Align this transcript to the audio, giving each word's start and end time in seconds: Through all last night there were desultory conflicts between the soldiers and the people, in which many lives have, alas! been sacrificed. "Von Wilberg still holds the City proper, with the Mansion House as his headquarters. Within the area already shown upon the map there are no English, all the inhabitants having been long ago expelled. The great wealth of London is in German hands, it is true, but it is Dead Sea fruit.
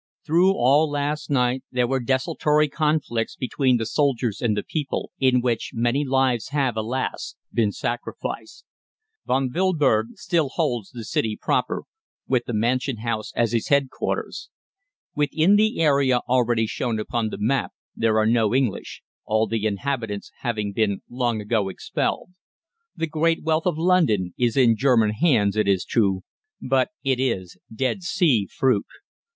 Through 0.25 0.53
all 0.57 0.89
last 0.89 1.29
night 1.29 1.63
there 1.71 1.85
were 1.85 1.99
desultory 1.99 2.67
conflicts 2.67 3.35
between 3.35 3.77
the 3.77 3.85
soldiers 3.85 4.41
and 4.41 4.57
the 4.57 4.63
people, 4.63 5.11
in 5.19 5.41
which 5.41 5.73
many 5.75 6.03
lives 6.03 6.49
have, 6.49 6.75
alas! 6.75 7.35
been 7.53 7.71
sacrificed. 7.71 8.65
"Von 9.27 9.51
Wilberg 9.53 10.07
still 10.17 10.49
holds 10.49 10.89
the 10.89 11.03
City 11.03 11.37
proper, 11.39 11.83
with 12.27 12.45
the 12.45 12.53
Mansion 12.55 12.97
House 13.01 13.31
as 13.35 13.51
his 13.51 13.67
headquarters. 13.67 14.49
Within 15.15 15.55
the 15.55 15.79
area 15.79 16.17
already 16.27 16.65
shown 16.65 16.99
upon 16.99 17.29
the 17.29 17.37
map 17.37 17.71
there 17.95 18.17
are 18.17 18.25
no 18.25 18.55
English, 18.55 19.03
all 19.25 19.45
the 19.45 19.67
inhabitants 19.67 20.31
having 20.39 20.73
been 20.73 21.03
long 21.11 21.39
ago 21.39 21.69
expelled. 21.69 22.31
The 22.95 23.05
great 23.05 23.43
wealth 23.43 23.67
of 23.67 23.77
London 23.77 24.33
is 24.35 24.57
in 24.57 24.75
German 24.77 25.11
hands, 25.11 25.55
it 25.55 25.67
is 25.67 25.85
true, 25.85 26.23
but 26.59 26.89
it 27.03 27.19
is 27.19 27.55
Dead 27.71 28.01
Sea 28.01 28.47
fruit. 28.51 28.87